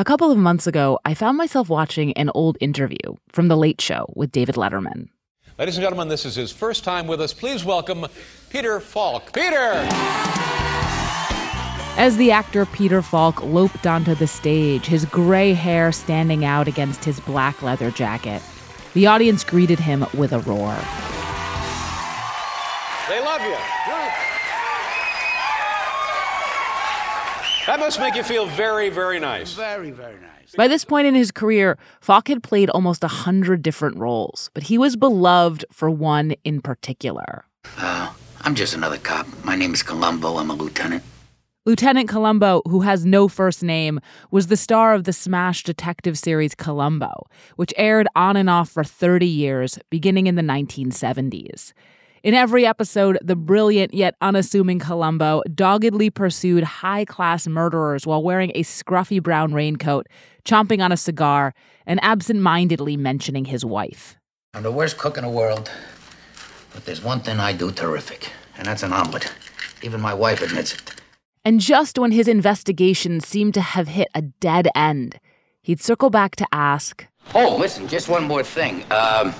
[0.00, 3.80] A couple of months ago, I found myself watching an old interview from The Late
[3.80, 5.08] Show with David Letterman.
[5.58, 7.32] Ladies and gentlemen, this is his first time with us.
[7.32, 8.06] Please welcome
[8.48, 9.32] Peter Falk.
[9.32, 9.88] Peter!
[11.96, 17.04] As the actor Peter Falk loped onto the stage, his gray hair standing out against
[17.04, 18.40] his black leather jacket,
[18.94, 20.76] the audience greeted him with a roar.
[23.08, 23.97] They love you.
[27.68, 29.52] That must make you feel very, very nice.
[29.52, 30.54] Very, very nice.
[30.56, 34.62] By this point in his career, Falk had played almost a hundred different roles, but
[34.62, 37.44] he was beloved for one in particular.
[37.76, 39.26] Uh, I'm just another cop.
[39.44, 40.38] My name is Columbo.
[40.38, 41.02] I'm a lieutenant.
[41.66, 46.54] Lieutenant Columbo, who has no first name, was the star of the smash detective series
[46.54, 47.26] Columbo,
[47.56, 51.74] which aired on and off for 30 years, beginning in the 1970s.
[52.22, 58.50] In every episode, the brilliant yet unassuming Columbo doggedly pursued high class murderers while wearing
[58.54, 60.08] a scruffy brown raincoat,
[60.44, 61.54] chomping on a cigar,
[61.86, 64.16] and absent mindedly mentioning his wife.
[64.54, 65.70] I'm the worst cook in the world,
[66.74, 69.32] but there's one thing I do terrific, and that's an omelet.
[69.82, 71.00] Even my wife admits it.
[71.44, 75.20] And just when his investigation seemed to have hit a dead end,
[75.62, 78.84] he'd circle back to ask Oh, listen, just one more thing.
[78.90, 79.34] Um,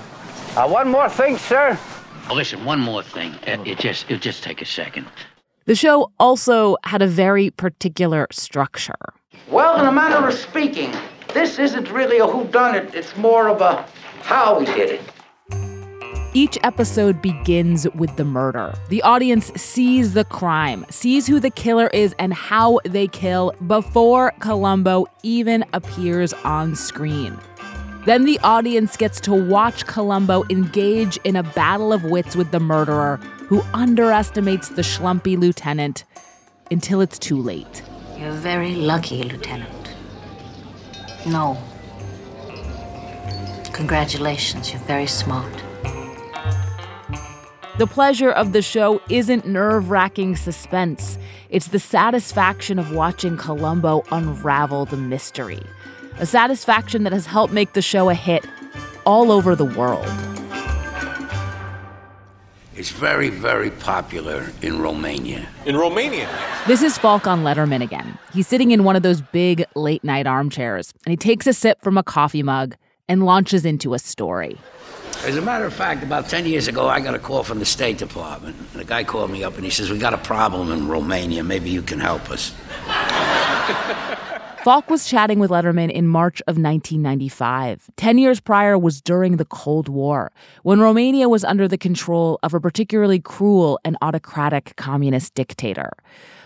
[0.55, 1.77] Uh, one more thing, sir.
[2.29, 3.33] Oh, listen, one more thing.
[3.47, 5.07] Uh, it just, it'll just take a second.
[5.65, 9.13] The show also had a very particular structure.
[9.49, 10.93] Well, in a manner of speaking,
[11.33, 12.93] this isn't really a whodunit.
[12.95, 13.85] It's more of a
[14.21, 15.01] how we did it.
[16.35, 18.75] Each episode begins with the murder.
[18.89, 24.31] The audience sees the crime, sees who the killer is, and how they kill before
[24.39, 27.39] Columbo even appears on screen.
[28.05, 32.59] Then the audience gets to watch Columbo engage in a battle of wits with the
[32.59, 36.05] murderer, who underestimates the schlumpy lieutenant
[36.71, 37.83] until it's too late.
[38.17, 39.95] You're very lucky, Lieutenant.
[41.25, 41.57] No.
[43.73, 45.51] Congratulations, you're very smart.
[47.77, 51.17] The pleasure of the show isn't nerve wracking suspense,
[51.49, 55.63] it's the satisfaction of watching Columbo unravel the mystery.
[56.19, 58.45] A satisfaction that has helped make the show a hit
[59.05, 60.05] all over the world.
[62.75, 65.47] It's very, very popular in Romania.
[65.65, 66.27] In Romania.
[66.67, 68.17] This is Falk on Letterman again.
[68.33, 71.81] He's sitting in one of those big late night armchairs, and he takes a sip
[71.81, 72.75] from a coffee mug
[73.07, 74.57] and launches into a story.
[75.23, 77.65] As a matter of fact, about 10 years ago, I got a call from the
[77.65, 78.57] State Department.
[78.73, 81.45] And the guy called me up and he says, We got a problem in Romania.
[81.45, 82.53] Maybe you can help us.
[84.63, 87.89] Falk was chatting with Letterman in March of 1995.
[87.95, 90.33] Ten years prior was during the Cold War,
[90.63, 95.91] when Romania was under the control of a particularly cruel and autocratic communist dictator.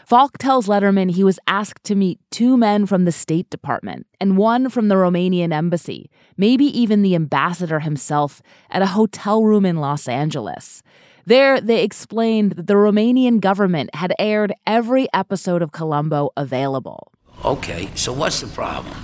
[0.06, 4.38] Falk tells Letterman he was asked to meet two men from the State Department and
[4.38, 9.78] one from the Romanian embassy, maybe even the ambassador himself, at a hotel room in
[9.78, 10.84] Los Angeles.
[11.26, 17.13] There, they explained that the Romanian government had aired every episode of Columbo available.
[17.44, 18.96] Okay, so what's the problem?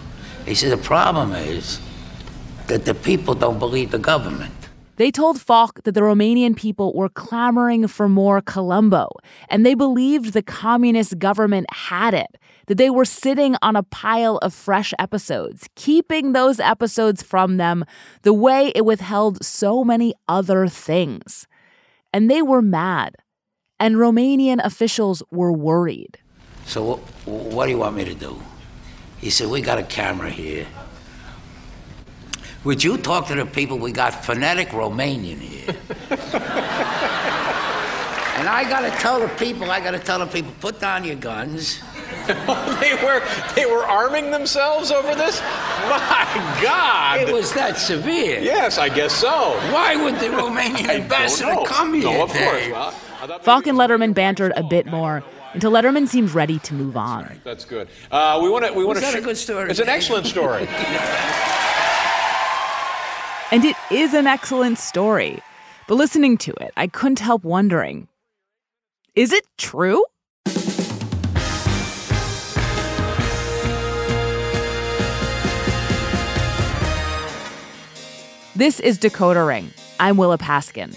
[0.45, 1.79] He said, The problem is
[2.67, 4.53] that the people don't believe the government.
[4.99, 9.07] They told Falk that the Romanian people were clamoring for more Columbo,
[9.47, 12.35] and they believed the communist government had it,
[12.67, 17.85] that they were sitting on a pile of fresh episodes, keeping those episodes from them
[18.23, 21.47] the way it withheld so many other things.
[22.11, 23.15] And they were mad,
[23.79, 26.19] and Romanian officials were worried.
[26.69, 28.39] So wh- what do you want me to do?
[29.19, 30.67] He said, We got a camera here.
[32.63, 33.79] Would you talk to the people?
[33.79, 35.75] We got phonetic Romanian here.
[38.37, 41.81] and I gotta tell the people, I gotta tell the people, put down your guns.
[42.27, 43.23] they were
[43.55, 45.41] they were arming themselves over this?
[45.41, 47.21] My God!
[47.21, 48.41] It was that severe.
[48.41, 49.57] yes, I guess so.
[49.73, 52.03] Why would the Romanian I ambassador come here?
[52.03, 52.63] No, of course.
[52.63, 52.71] Dave?
[52.73, 55.23] Well, Falk and Letterman bantered a bit more
[55.53, 57.41] until Letterman seemed ready to move on.
[57.43, 57.87] That's good.
[58.11, 58.73] Uh, we want to.
[58.73, 59.05] We want to.
[59.05, 60.67] that a good story, It's an excellent story.
[63.51, 65.39] And it is an excellent story.
[65.87, 68.07] But listening to it, I couldn't help wondering
[69.15, 70.05] is it true?
[78.55, 79.73] This is Decoder Ring.
[79.99, 80.95] I'm Willa Paskin.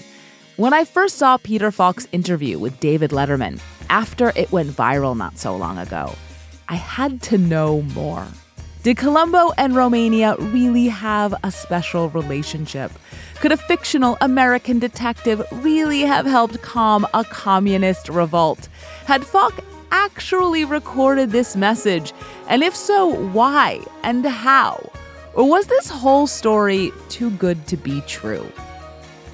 [0.57, 3.61] When I first saw Peter Falk's interview with David Letterman,
[3.93, 6.15] after it went viral not so long ago,
[6.67, 8.27] I had to know more.
[8.83, 12.91] Did Columbo and Romania really have a special relationship?
[13.41, 18.67] Could a fictional American detective really have helped calm a communist revolt?
[19.05, 19.61] Had Falk
[19.91, 22.15] actually recorded this message?
[22.49, 24.91] And if so, why and how?
[25.35, 28.50] Or was this whole story too good to be true?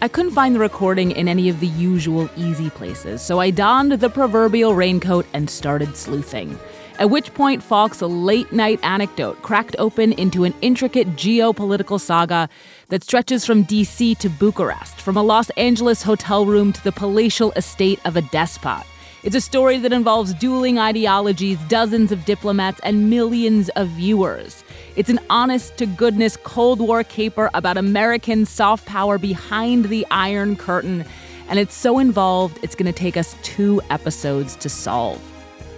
[0.00, 3.90] I couldn't find the recording in any of the usual easy places, so I donned
[3.90, 6.56] the proverbial raincoat and started sleuthing.
[7.00, 12.48] At which point, Falk's late night anecdote cracked open into an intricate geopolitical saga
[12.90, 17.50] that stretches from DC to Bucharest, from a Los Angeles hotel room to the palatial
[17.56, 18.86] estate of a despot.
[19.24, 24.62] It's a story that involves dueling ideologies, dozens of diplomats, and millions of viewers.
[24.98, 30.56] It's an honest to goodness Cold War caper about American soft power behind the Iron
[30.56, 31.04] Curtain.
[31.48, 35.22] And it's so involved, it's going to take us two episodes to solve.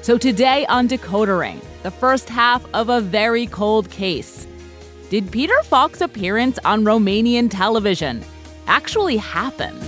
[0.00, 4.46] So today on Decoder Ring, the first half of a very cold case.
[5.11, 8.25] Did Peter Falk's appearance on Romanian television
[8.69, 9.78] actually happen?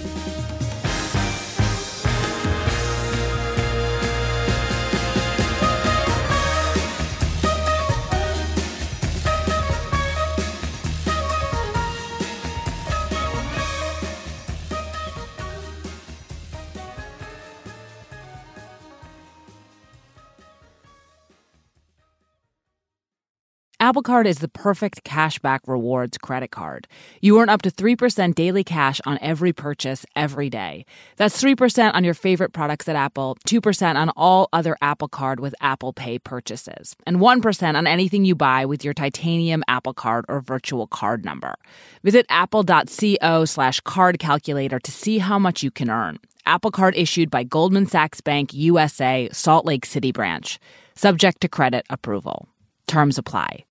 [23.82, 26.87] Apple Card is the perfect cashback rewards credit card.
[27.20, 30.87] You earn up to 3% daily cash on every purchase every day.
[31.17, 35.52] That's 3% on your favorite products at Apple, 2% on all other Apple Card with
[35.61, 40.40] Apple Pay purchases, and 1% on anything you buy with your titanium Apple Card or
[40.40, 41.56] virtual card number.
[42.05, 46.20] Visit apple.co slash card calculator to see how much you can earn.
[46.46, 50.61] Apple Card issued by Goldman Sachs Bank USA, Salt Lake City branch.
[50.94, 52.46] Subject to credit approval.
[52.87, 53.64] Terms apply.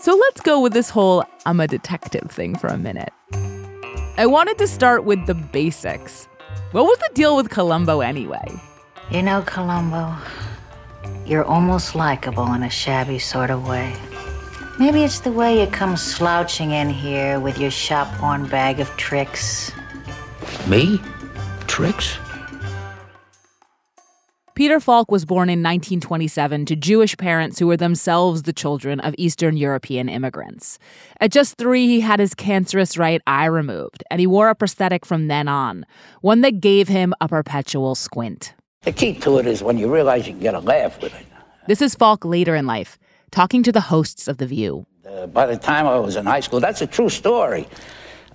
[0.00, 3.12] So let's go with this whole I'm a detective thing for a minute.
[4.16, 6.26] I wanted to start with the basics.
[6.72, 8.46] What was the deal with Columbo anyway?
[9.10, 10.16] You know, Columbo,
[11.26, 13.94] you're almost likable in a shabby sort of way.
[14.78, 18.88] Maybe it's the way you come slouching in here with your shop worn bag of
[18.96, 19.70] tricks.
[20.66, 20.98] Me?
[21.66, 22.16] Tricks?
[24.60, 29.14] Peter Falk was born in 1927 to Jewish parents who were themselves the children of
[29.16, 30.78] Eastern European immigrants.
[31.18, 35.06] At just three, he had his cancerous right eye removed, and he wore a prosthetic
[35.06, 35.86] from then on,
[36.20, 38.52] one that gave him a perpetual squint.
[38.82, 41.24] The key to it is when you realize you can get a laugh with it.
[41.66, 42.98] This is Falk later in life,
[43.30, 44.84] talking to the hosts of The View.
[45.08, 47.66] Uh, by the time I was in high school, that's a true story.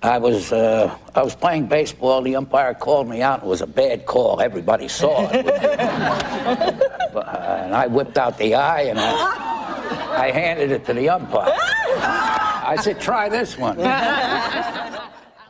[0.02, 2.22] I was uh, I was playing baseball.
[2.22, 3.42] The umpire called me out.
[3.42, 4.40] It was a bad call.
[4.40, 5.46] Everybody saw it.
[7.12, 11.08] but, uh, and I whipped out the eye and I, I handed it to the
[11.08, 11.52] umpire.
[11.56, 13.78] I said, "Try this one."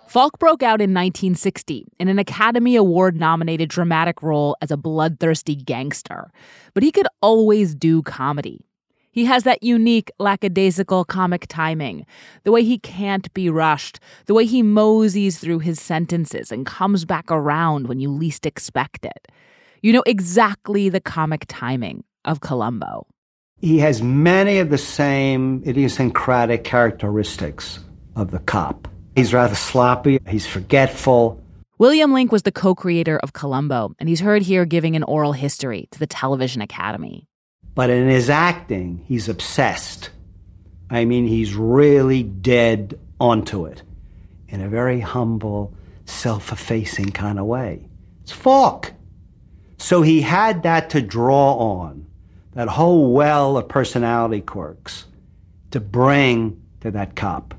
[0.06, 5.56] Falk broke out in 1960 in an Academy Award nominated dramatic role as a bloodthirsty
[5.56, 6.31] gangster.
[6.72, 8.64] But he could always do comedy.
[9.16, 12.04] He has that unique, lackadaisical comic timing,
[12.44, 17.06] the way he can't be rushed, the way he moseys through his sentences and comes
[17.06, 19.26] back around when you least expect it.
[19.80, 23.06] You know exactly the comic timing of Columbo.
[23.58, 27.80] He has many of the same idiosyncratic characteristics
[28.16, 28.86] of the cop.
[29.14, 31.42] He's rather sloppy, he's forgetful.
[31.78, 35.32] William Link was the co creator of Columbo, and he's heard here giving an oral
[35.32, 37.26] history to the Television Academy.
[37.76, 40.09] But in his acting, he's obsessed.
[40.88, 43.83] I mean, he's really dead onto it
[44.49, 45.75] in a very humble,
[46.06, 47.87] self effacing kind of way.
[48.23, 48.95] It's Falk.
[49.76, 52.06] So he had that to draw on,
[52.54, 55.04] that whole well of personality quirks
[55.73, 57.54] to bring to that cop.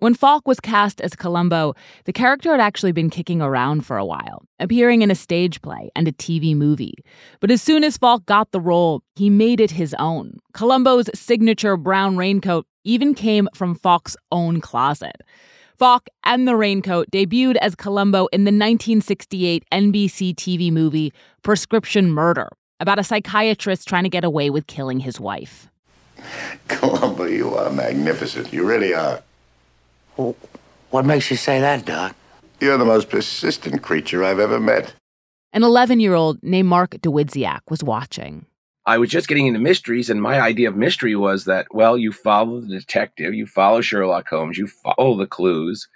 [0.00, 1.74] When Falk was cast as Columbo,
[2.06, 5.90] the character had actually been kicking around for a while, appearing in a stage play
[5.94, 6.94] and a TV movie.
[7.38, 10.38] But as soon as Falk got the role, he made it his own.
[10.54, 15.20] Columbo's signature brown raincoat even came from Falk's own closet.
[15.78, 22.48] Falk and the raincoat debuted as Columbo in the 1968 NBC TV movie Prescription Murder,
[22.80, 25.68] about a psychiatrist trying to get away with killing his wife.
[26.68, 28.50] Columbo, you are magnificent.
[28.50, 29.22] You really are.
[30.16, 30.36] Well,
[30.90, 32.14] what makes you say that, Doc?
[32.60, 34.94] You're the most persistent creature I've ever met.
[35.52, 38.46] An 11 year old named Mark Dawidziak was watching.
[38.86, 42.12] I was just getting into mysteries, and my idea of mystery was that, well, you
[42.12, 45.86] follow the detective, you follow Sherlock Holmes, you follow the clues,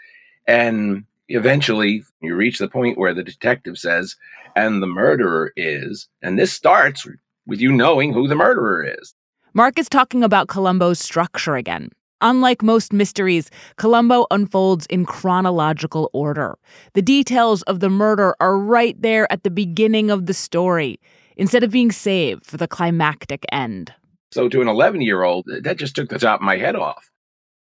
[0.47, 4.16] and eventually you reach the point where the detective says,
[4.54, 7.06] and the murderer is, and this starts
[7.47, 9.14] with you knowing who the murderer is.
[9.54, 11.90] Mark is talking about Columbo's structure again.
[12.21, 16.56] Unlike most mysteries, Columbo unfolds in chronological order.
[16.94, 21.00] The details of the murder are right there at the beginning of the story,
[21.37, 23.92] instead of being saved for the climactic end.
[24.33, 27.11] So, to an 11 year old, that just took the top of my head off.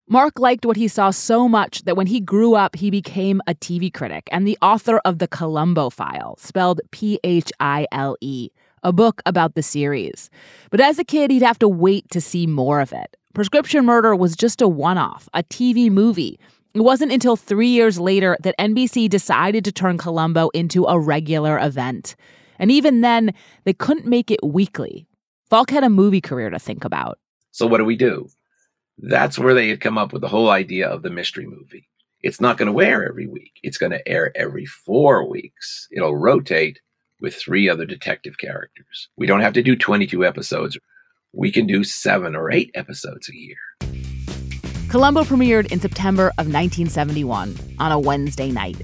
[0.08, 3.54] Mark liked what he saw so much that when he grew up, he became a
[3.54, 8.50] TV critic and the author of The Columbo File, spelled P H I L E,
[8.82, 10.28] a book about the series.
[10.70, 13.16] But as a kid, he'd have to wait to see more of it.
[13.34, 16.38] Prescription Murder was just a one off, a TV movie.
[16.74, 21.58] It wasn't until three years later that NBC decided to turn Columbo into a regular
[21.58, 22.14] event.
[22.58, 23.32] And even then,
[23.64, 25.06] they couldn't make it weekly.
[25.48, 27.18] Falk had a movie career to think about.
[27.52, 28.28] So, what do we do?
[28.98, 31.88] That's where they had come up with the whole idea of the mystery movie.
[32.20, 35.88] It's not going to air every week, it's going to air every four weeks.
[35.90, 36.80] It'll rotate
[37.18, 39.08] with three other detective characters.
[39.16, 40.76] We don't have to do 22 episodes
[41.32, 43.56] we can do seven or eight episodes a year.
[44.88, 48.76] Columbo premiered in September of 1971 on a Wednesday night.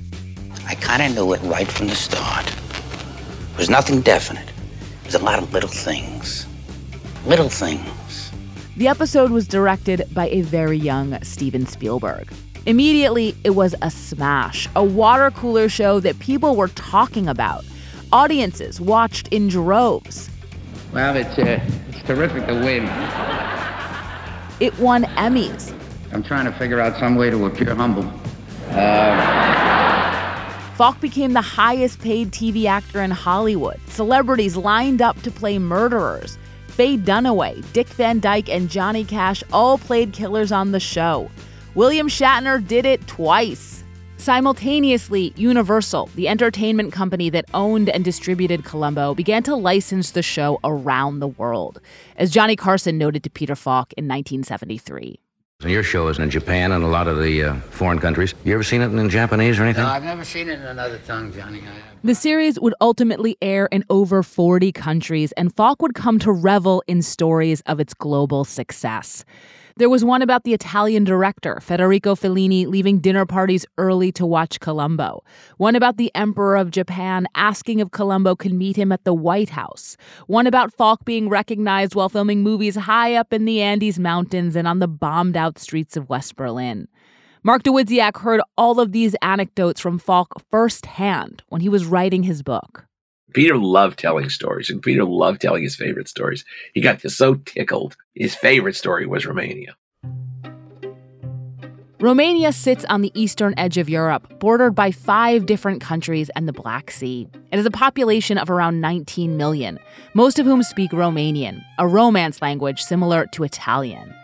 [0.67, 2.47] I kind of knew it right from the start.
[2.47, 4.49] It was nothing definite.
[4.49, 6.47] It was a lot of little things.
[7.27, 8.33] Little things.
[8.77, 12.33] The episode was directed by a very young Steven Spielberg.
[12.65, 17.65] Immediately, it was a smash, a water cooler show that people were talking about.
[18.13, 20.31] Audiences watched in droves.
[20.93, 22.85] Well, it's, uh, it's terrific to win.
[24.61, 25.73] It won Emmys.
[26.13, 28.11] I'm trying to figure out some way to appear humble.
[28.71, 29.39] Uh,
[30.75, 33.79] Falk became the highest paid TV actor in Hollywood.
[33.89, 36.39] Celebrities lined up to play murderers.
[36.69, 41.31] Faye Dunaway, Dick Van Dyke, and Johnny Cash all played killers on the show.
[41.75, 43.78] William Shatner did it twice.
[44.19, 50.59] Simultaneously, Universal, the entertainment company that owned and distributed Columbo, began to license the show
[50.65, 51.81] around the world,
[52.17, 55.21] as Johnny Carson noted to Peter Falk in 1973.
[55.65, 58.35] Your show is in Japan and a lot of the uh, foreign countries.
[58.45, 59.85] You ever seen it in Japanese or anything?
[59.85, 61.63] No, I've never seen it in another tongue, Johnny.
[62.03, 66.83] The series would ultimately air in over 40 countries, and Falk would come to revel
[66.89, 69.25] in stories of its global success.
[69.79, 74.59] There was one about the Italian director, Federico Fellini, leaving dinner parties early to watch
[74.59, 75.23] Columbo.
[75.59, 79.51] One about the Emperor of Japan asking if Columbo could meet him at the White
[79.51, 79.97] House.
[80.27, 84.67] One about Falk being recognized while filming movies high up in the Andes Mountains and
[84.67, 86.89] on the bombed out streets of West Berlin.
[87.45, 92.43] Mark Dawidziak heard all of these anecdotes from Falk firsthand when he was writing his
[92.43, 92.88] book.
[93.35, 96.45] Peter loved telling stories, and Peter loved telling his favorite stories.
[96.73, 97.97] He got so tickled.
[98.15, 99.77] His favorite story was Romania.
[102.01, 106.53] Romania sits on the eastern edge of Europe, bordered by five different countries and the
[106.53, 107.29] Black Sea.
[107.51, 109.81] It has a population of around 19 million,
[110.15, 114.15] most of whom speak Romanian, a Romance language similar to Italian.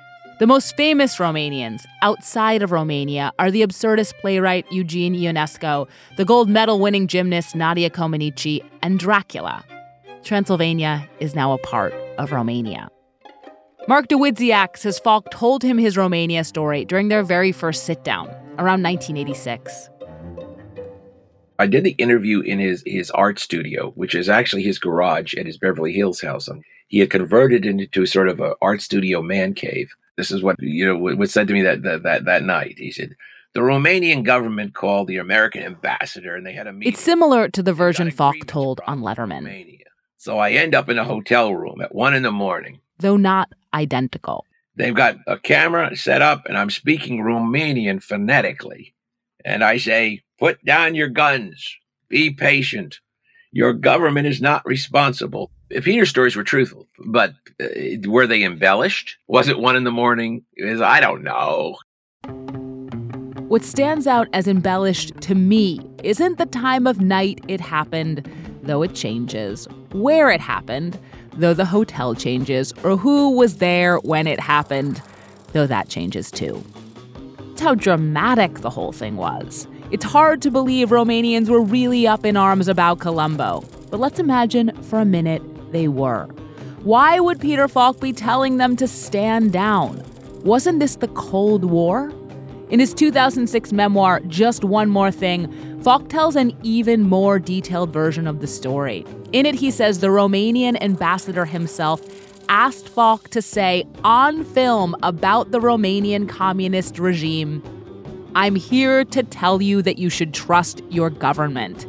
[0.45, 6.51] The most famous Romanians outside of Romania are the absurdist playwright Eugene Ionesco, the gold
[6.51, 9.65] medal winning gymnast Nadia Comaneci, and Dracula.
[10.23, 12.91] Transylvania is now a part of Romania.
[13.89, 18.27] Mark Dawidziak says Falk told him his Romania story during their very first sit down
[18.59, 19.89] around 1986.
[21.59, 25.47] I did the interview in his, his art studio, which is actually his garage at
[25.47, 26.51] his Beverly Hills house.
[26.89, 29.89] He had converted it into sort of an art studio man cave.
[30.17, 32.75] This is what you know was said to me that that that, that night.
[32.79, 33.17] He said
[33.55, 36.93] the Romanian government called the American ambassador and they had a meeting.
[36.93, 39.45] It's similar to the version Falk told on Letterman.
[39.45, 39.85] Romania.
[40.19, 42.81] So I end up in a hotel room at one in the morning.
[42.99, 44.47] Though not identical.
[44.77, 48.95] They've got a camera set up and I'm speaking Romanian phonetically.
[49.45, 51.77] And I say, put down your guns.
[52.09, 53.01] Be patient.
[53.55, 55.49] Your government is not responsible.
[55.71, 57.67] If Peter's stories were truthful, but uh,
[58.05, 59.17] were they embellished?
[59.29, 60.45] Was it one in the morning?
[60.57, 61.77] Is I don't know.
[63.47, 68.29] What stands out as embellished to me isn't the time of night it happened,
[68.65, 70.99] though it changes, where it happened,
[71.35, 75.01] though the hotel changes, or who was there when it happened,
[75.53, 76.61] though that changes too.
[77.53, 79.69] It's how dramatic the whole thing was.
[79.91, 84.73] It's hard to believe Romanians were really up in arms about Columbo, but let's imagine
[84.85, 86.25] for a minute they were.
[86.85, 90.03] Why would Peter Falk be telling them to stand down?
[90.43, 92.13] Wasn't this the Cold War?
[92.71, 98.27] In his 2006 memoir, Just One More Thing, Falk tells an even more detailed version
[98.27, 99.05] of the story.
[99.33, 102.01] In it, he says the Romanian ambassador himself
[102.49, 107.63] asked Falk to say on film about the Romanian communist regime
[108.37, 111.87] I'm here to tell you that you should trust your government.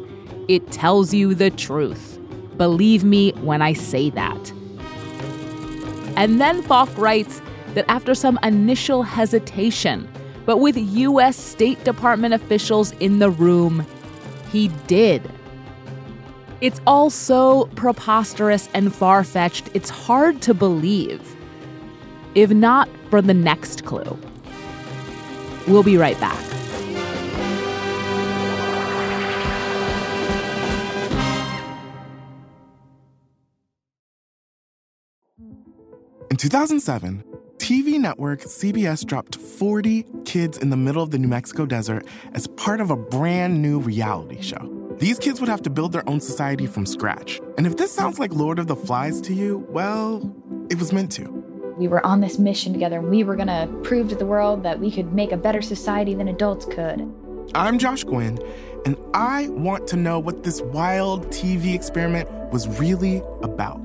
[0.48, 2.20] It tells you the truth.
[2.56, 4.52] Believe me when I say that.
[6.16, 7.42] And then Falk writes
[7.74, 10.08] that after some initial hesitation,
[10.46, 11.36] but with U.S.
[11.36, 13.84] State Department officials in the room,
[14.52, 15.28] he did.
[16.62, 21.36] It's all so preposterous and far fetched, it's hard to believe.
[22.36, 24.18] If not for the next clue.
[25.68, 26.44] We'll be right back.
[36.32, 37.24] In 2007,
[37.58, 42.46] TV network CBS dropped 40 kids in the middle of the New Mexico desert as
[42.48, 44.96] part of a brand new reality show.
[45.00, 47.40] These kids would have to build their own society from scratch.
[47.58, 50.30] And if this sounds like Lord of the Flies to you, well,
[50.70, 51.45] it was meant to.
[51.78, 54.64] We were on this mission together, and we were going to prove to the world
[54.64, 57.12] that we could make a better society than adults could.
[57.54, 58.40] I'm Josh Gwynn,
[58.86, 63.82] and I want to know what this wild TV experiment was really about.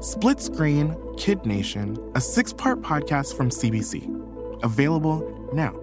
[0.00, 4.64] Split Screen Kid Nation, a six part podcast from CBC.
[4.64, 5.74] Available now.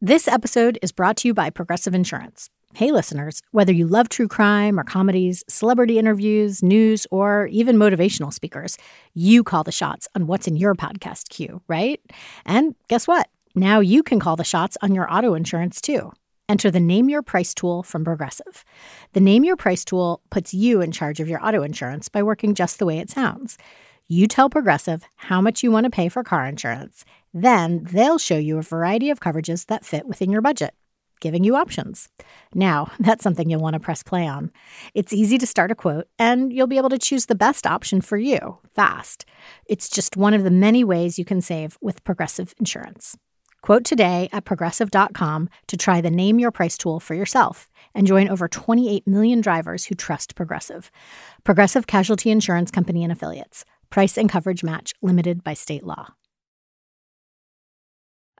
[0.00, 2.50] This episode is brought to you by Progressive Insurance.
[2.74, 8.32] Hey, listeners, whether you love true crime or comedies, celebrity interviews, news, or even motivational
[8.32, 8.78] speakers,
[9.12, 12.00] you call the shots on what's in your podcast queue, right?
[12.46, 13.28] And guess what?
[13.56, 16.12] Now you can call the shots on your auto insurance too.
[16.48, 18.64] Enter the Name Your Price tool from Progressive.
[19.14, 22.54] The Name Your Price tool puts you in charge of your auto insurance by working
[22.54, 23.58] just the way it sounds.
[24.06, 27.04] You tell Progressive how much you want to pay for car insurance.
[27.34, 30.74] Then they'll show you a variety of coverages that fit within your budget,
[31.20, 32.08] giving you options.
[32.54, 34.50] Now, that's something you'll want to press play on.
[34.94, 38.00] It's easy to start a quote, and you'll be able to choose the best option
[38.00, 39.24] for you fast.
[39.66, 43.16] It's just one of the many ways you can save with Progressive Insurance.
[43.62, 48.28] Quote today at progressive.com to try the Name Your Price tool for yourself and join
[48.28, 50.90] over 28 million drivers who trust Progressive.
[51.44, 53.64] Progressive Casualty Insurance Company and Affiliates.
[53.90, 56.14] Price and coverage match limited by state law.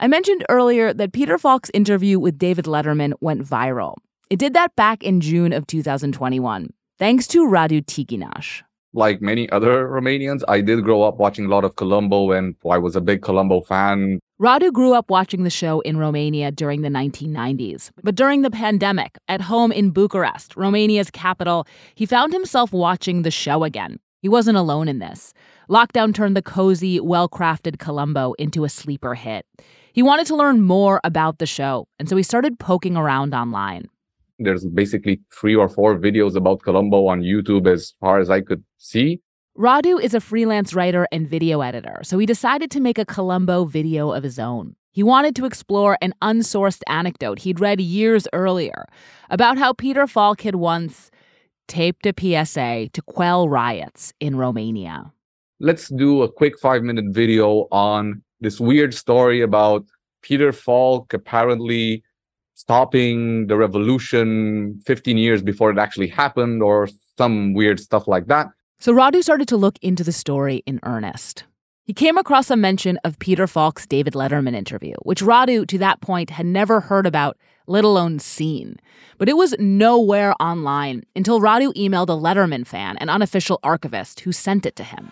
[0.00, 3.96] I mentioned earlier that Peter Falk's interview with David Letterman went viral.
[4.30, 9.86] It did that back in June of 2021, thanks to Radu Tiginash like many other
[9.86, 13.22] Romanians, I did grow up watching a lot of Columbo and I was a big
[13.22, 14.18] Columbo fan.
[14.40, 17.90] Radu grew up watching the show in Romania during the 1990s.
[18.02, 23.30] But during the pandemic, at home in Bucharest, Romania's capital, he found himself watching the
[23.30, 24.00] show again.
[24.22, 25.32] He wasn't alone in this.
[25.68, 29.46] Lockdown turned the cozy, well crafted Columbo into a sleeper hit.
[29.92, 33.88] He wanted to learn more about the show, and so he started poking around online.
[34.38, 38.64] There's basically three or four videos about Columbo on YouTube as far as I could
[38.78, 39.20] see.
[39.58, 43.64] Radu is a freelance writer and video editor, so he decided to make a Columbo
[43.64, 44.76] video of his own.
[44.92, 48.86] He wanted to explore an unsourced anecdote he'd read years earlier
[49.28, 51.10] about how Peter Falk had once
[51.68, 55.12] taped a PSA to quell riots in Romania.
[55.60, 59.84] Let's do a quick five minute video on this weird story about
[60.22, 62.02] Peter Falk apparently
[62.54, 68.48] stopping the revolution 15 years before it actually happened or some weird stuff like that.
[68.78, 71.44] So Radu started to look into the story in earnest.
[71.84, 76.00] He came across a mention of Peter Falk's David Letterman interview, which Radu to that
[76.00, 78.76] point had never heard about, let alone seen.
[79.18, 84.32] But it was nowhere online until Radu emailed a Letterman fan, an unofficial archivist, who
[84.32, 85.10] sent it to him.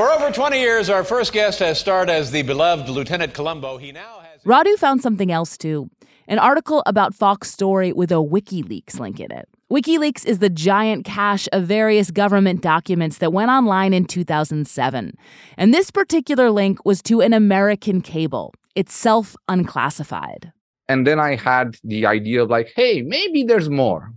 [0.00, 3.76] For over 20 years, our first guest has starred as the beloved Lieutenant Columbo.
[3.76, 4.42] He now has.
[4.44, 5.90] Radu found something else too
[6.26, 9.46] an article about Falk's story with a WikiLeaks link in it.
[9.70, 15.12] WikiLeaks is the giant cache of various government documents that went online in 2007.
[15.58, 20.50] And this particular link was to an American cable, itself unclassified.
[20.88, 24.14] And then I had the idea of like, hey, maybe there's more.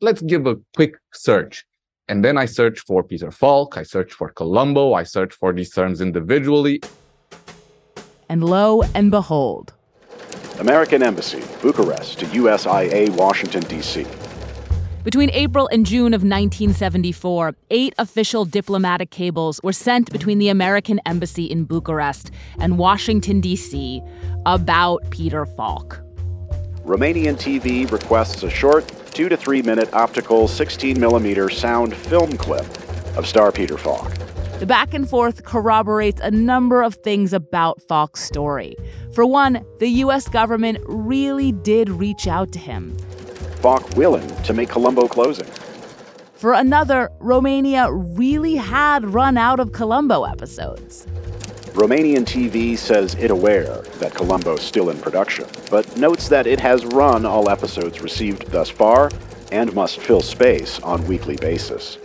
[0.00, 1.64] Let's give a quick search.
[2.08, 5.70] And then I search for Peter Falk, I search for Columbo, I search for these
[5.70, 6.82] terms individually.
[8.28, 9.72] And lo and behold,
[10.58, 14.06] American Embassy, Bucharest to USIA, Washington, D.C.
[15.02, 21.00] Between April and June of 1974, eight official diplomatic cables were sent between the American
[21.06, 24.02] Embassy in Bucharest and Washington, D.C.
[24.44, 26.03] about Peter Falk.
[26.84, 32.66] Romanian TV requests a short, two to three minute optical 16 millimeter sound film clip
[33.16, 34.12] of star Peter Falk.
[34.58, 38.76] The back and forth corroborates a number of things about Falk's story.
[39.14, 42.94] For one, the US government really did reach out to him.
[43.62, 45.48] Falk willing to make Columbo closing.
[46.34, 51.06] For another, Romania really had run out of Columbo episodes.
[51.74, 56.86] Romanian TV says it aware that Columbo's still in production, but notes that it has
[56.86, 59.10] run all episodes received thus far
[59.50, 61.98] and must fill space on weekly basis.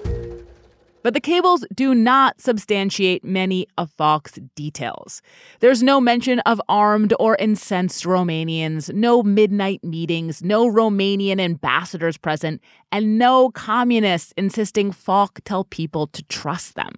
[1.03, 5.21] But the cables do not substantiate many of Falk's details.
[5.59, 12.59] There's no mention of armed or incensed Romanians, no midnight meetings, no Romanian ambassadors present,
[12.91, 16.95] and no communists insisting Falk tell people to trust them.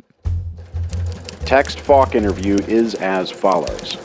[1.46, 3.98] Text Falk interview is as follows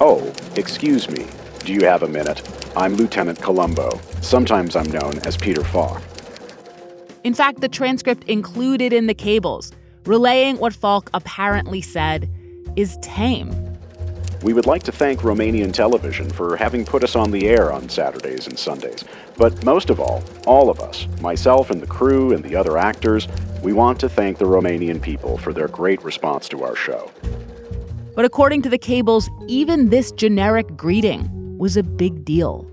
[0.00, 1.26] Oh, excuse me.
[1.64, 2.42] Do you have a minute?
[2.76, 4.00] I'm Lieutenant Columbo.
[4.20, 6.02] Sometimes I'm known as Peter Falk.
[7.22, 9.72] In fact, the transcript included in the cables,
[10.04, 12.28] relaying what Falk apparently said,
[12.76, 13.50] is tame.
[14.44, 17.88] We would like to thank Romanian television for having put us on the air on
[17.88, 19.02] Saturdays and Sundays.
[19.38, 23.26] But most of all, all of us, myself and the crew and the other actors,
[23.62, 27.10] we want to thank the Romanian people for their great response to our show.
[28.14, 32.70] But according to the cables, even this generic greeting was a big deal.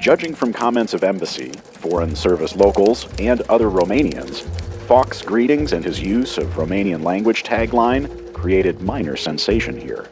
[0.00, 4.40] Judging from comments of embassy, foreign service locals, and other Romanians,
[4.86, 10.08] Falk's greetings and his use of Romanian language tagline created minor sensation here.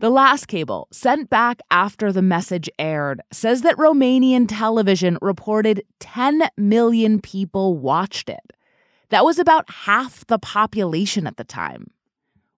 [0.00, 6.48] The last cable, sent back after the message aired, says that Romanian television reported 10
[6.56, 8.52] million people watched it.
[9.08, 11.90] That was about half the population at the time.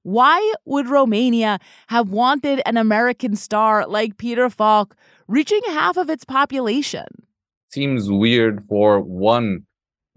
[0.03, 4.95] Why would Romania have wanted an American star like Peter Falk
[5.27, 7.07] reaching half of its population?
[7.71, 9.65] Seems weird for one,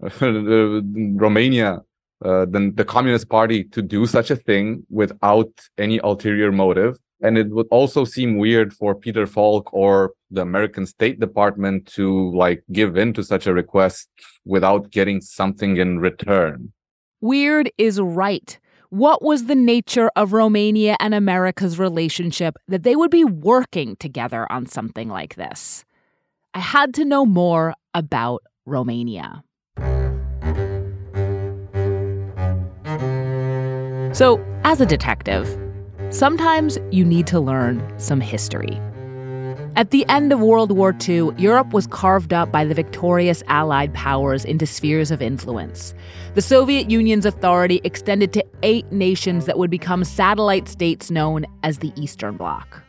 [0.20, 1.80] Romania,
[2.22, 6.98] uh, the, the Communist Party, to do such a thing without any ulterior motive.
[7.24, 12.30] And it would also seem weird for Peter Falk or the American State Department to
[12.36, 14.08] like give in to such a request
[14.44, 16.72] without getting something in return.
[17.20, 18.58] Weird is right
[18.94, 24.46] what was the nature of Romania and America's relationship that they would be working together
[24.52, 25.84] on something like this?
[26.54, 29.42] I had to know more about Romania.
[34.14, 35.58] So, as a detective,
[36.14, 38.80] sometimes you need to learn some history.
[39.74, 43.92] At the end of World War II, Europe was carved up by the victorious Allied
[43.92, 45.92] powers into spheres of influence.
[46.34, 51.78] The Soviet Union's authority extended to eight nations that would become satellite states known as
[51.78, 52.80] the Eastern Bloc.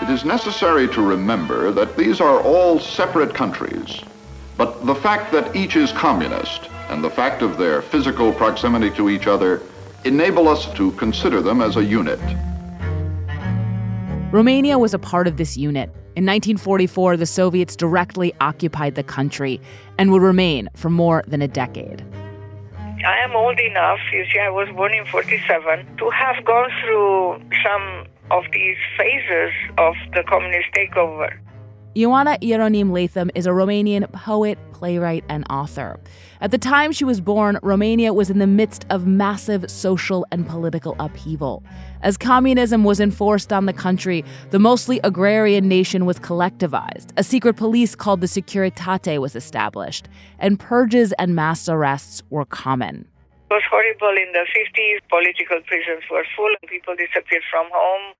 [0.00, 4.00] It is necessary to remember that these are all separate countries.
[4.56, 9.10] But the fact that each is communist and the fact of their physical proximity to
[9.10, 9.60] each other
[10.04, 12.20] enable us to consider them as a unit.
[14.32, 15.88] Romania was a part of this unit.
[16.16, 19.60] In 1944, the Soviets directly occupied the country
[19.98, 22.04] and would remain for more than a decade.
[23.06, 27.40] I am old enough, you see, I was born in 47, to have gone through
[27.62, 31.38] some of these phases of the communist takeover.
[31.96, 35.98] Ioana Ieronim Latham is a Romanian poet, playwright, and author.
[36.40, 40.46] At the time she was born, Romania was in the midst of massive social and
[40.46, 41.64] political upheaval.
[42.02, 47.10] As communism was enforced on the country, the mostly agrarian nation was collectivized.
[47.16, 53.08] A secret police called the Securitate was established, and purges and mass arrests were common.
[53.50, 55.08] It was horrible in the 50s.
[55.08, 58.14] Political prisons were full and people disappeared from home.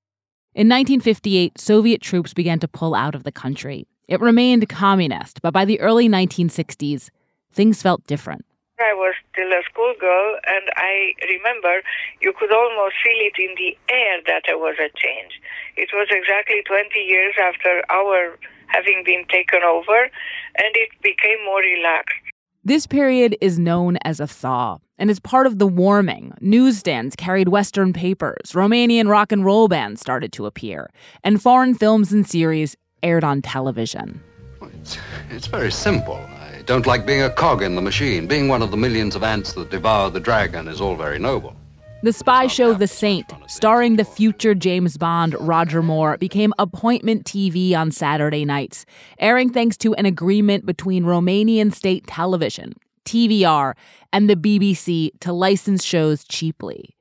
[0.54, 3.86] In 1958, Soviet troops began to pull out of the country.
[4.08, 7.10] It remained communist, but by the early 1960s,
[7.58, 8.44] things felt different.
[8.78, 11.82] I was still a schoolgirl, and I remember
[12.20, 15.32] you could almost feel it in the air that there was a change.
[15.76, 21.60] It was exactly 20 years after our having been taken over, and it became more
[21.60, 22.14] relaxed.
[22.62, 26.34] This period is known as a thaw and is part of the warming.
[26.40, 30.90] Newsstands carried Western papers, Romanian rock and roll bands started to appear,
[31.24, 34.22] and foreign films and series aired on television.
[34.62, 34.98] It's,
[35.30, 36.20] it's very simple.
[36.68, 38.26] Don't like being a cog in the machine.
[38.26, 41.56] Being one of the millions of ants that devour the dragon is all very noble.
[42.02, 47.74] The spy show The Saint, starring the future James Bond Roger Moore, became appointment TV
[47.74, 48.84] on Saturday nights,
[49.18, 52.74] airing thanks to an agreement between Romanian state television,
[53.06, 53.72] TVR,
[54.12, 56.97] and the BBC to license shows cheaply.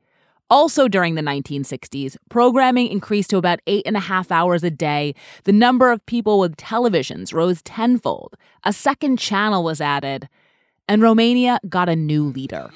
[0.49, 5.13] Also, during the 1960s, programming increased to about eight and a half hours a day.
[5.43, 8.35] The number of people with televisions rose tenfold.
[8.63, 10.29] A second channel was added,
[10.87, 12.69] and Romania got a new leader.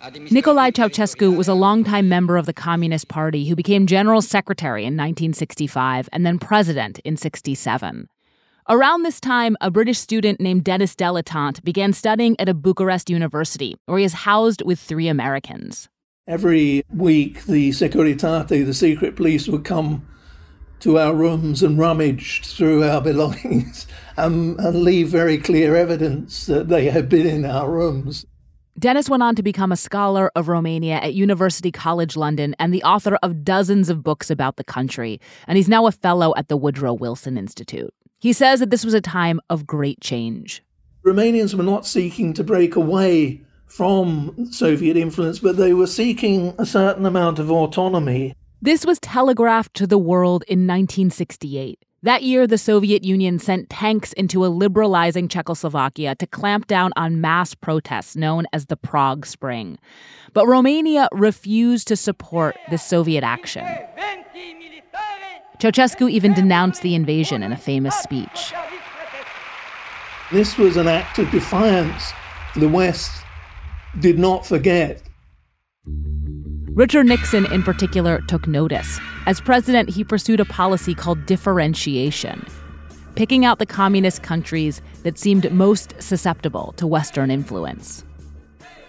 [0.00, 4.94] Nicolae Ceausescu was a longtime member of the Communist Party who became general secretary in
[4.94, 8.08] 1965 and then president in 67.
[8.68, 13.76] Around this time, a British student named Dennis Deletant began studying at a Bucharest university,
[13.86, 15.88] where he is housed with three Americans.
[16.26, 20.04] Every week, the Securitate, the secret police, would come
[20.80, 26.66] to our rooms and rummage through our belongings um, and leave very clear evidence that
[26.66, 28.26] they had been in our rooms.
[28.78, 32.82] Dennis went on to become a scholar of Romania at University College London and the
[32.82, 35.18] author of dozens of books about the country.
[35.46, 37.92] And he's now a fellow at the Woodrow Wilson Institute.
[38.18, 40.62] He says that this was a time of great change.
[41.06, 46.66] Romanians were not seeking to break away from Soviet influence, but they were seeking a
[46.66, 48.34] certain amount of autonomy.
[48.60, 51.78] This was telegraphed to the world in 1968.
[52.06, 57.20] That year, the Soviet Union sent tanks into a liberalizing Czechoslovakia to clamp down on
[57.20, 59.76] mass protests known as the Prague Spring.
[60.32, 63.66] But Romania refused to support the Soviet action.
[65.58, 68.54] Ceausescu even denounced the invasion in a famous speech.
[70.30, 72.12] This was an act of defiance.
[72.54, 73.10] The West
[73.98, 75.02] did not forget
[76.76, 79.00] Richard Nixon, in particular, took notice.
[79.24, 82.44] As president, he pursued a policy called differentiation,
[83.14, 88.04] picking out the communist countries that seemed most susceptible to Western influence.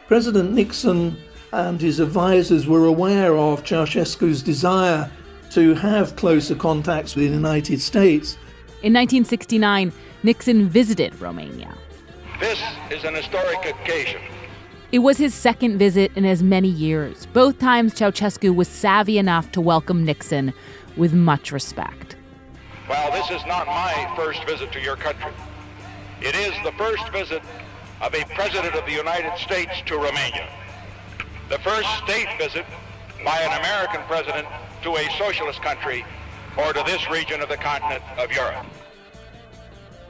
[0.05, 1.15] President Nixon
[1.53, 5.09] and his advisors were aware of Ceausescu's desire
[5.51, 8.33] to have closer contacts with the United States.
[8.83, 11.73] In 1969, Nixon visited Romania.
[12.41, 12.59] This
[12.91, 14.19] is an historic occasion
[14.91, 17.25] it was his second visit in as many years.
[17.27, 20.53] Both times, Ceausescu was savvy enough to welcome Nixon
[20.95, 22.15] with much respect.
[22.87, 25.33] Well, this is not my first visit to your country.
[26.21, 27.41] It is the first visit
[28.01, 30.49] of a President of the United States to Romania.
[31.49, 32.65] The first state visit
[33.25, 34.47] by an American president
[34.83, 36.05] to a socialist country
[36.57, 38.65] or to this region of the continent of Europe.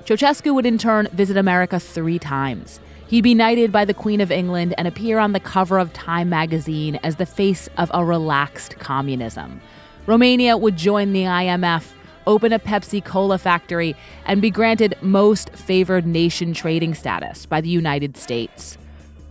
[0.05, 2.79] Ceausescu would in turn visit America three times.
[3.07, 6.27] He'd be knighted by the Queen of England and appear on the cover of Time
[6.27, 9.61] magazine as the face of a relaxed communism.
[10.07, 11.93] Romania would join the IMF,
[12.25, 17.69] open a Pepsi Cola factory, and be granted most favored nation trading status by the
[17.69, 18.77] United States.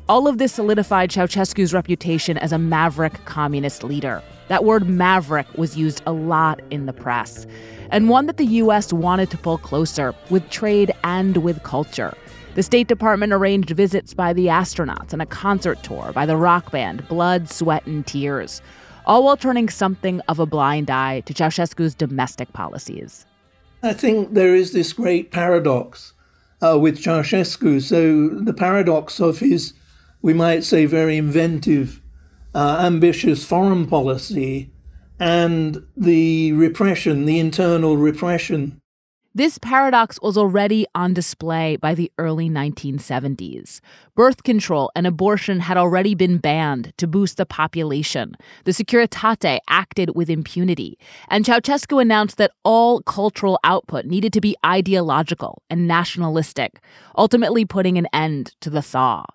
[0.09, 4.23] All of this solidified Ceausescu's reputation as a maverick communist leader.
[4.49, 7.47] That word maverick was used a lot in the press,
[7.91, 12.17] and one that the US wanted to pull closer with trade and with culture.
[12.57, 16.73] The State Department arranged visits by the astronauts and a concert tour by the rock
[16.73, 18.63] band Blood, Sweat, and Tears,
[19.05, 23.27] all while turning something of a blind eye to Ceausescu's domestic policies.
[23.83, 26.15] I think there is this great paradox
[26.63, 27.83] uh, with Ceausescu.
[27.83, 29.75] So, the paradox of his,
[30.23, 32.01] we might say, very inventive,
[32.55, 34.71] uh, ambitious foreign policy
[35.21, 38.81] and the repression, the internal repression
[39.37, 43.83] this paradox was already on display by the early 1970s.
[44.15, 48.35] Birth control and abortion had already been banned to boost the population.
[48.65, 50.99] The Securitate acted with impunity.
[51.29, 56.81] And Ceausescu announced that all cultural output needed to be ideological and nationalistic,
[57.19, 59.27] ultimately putting an end to the thaw.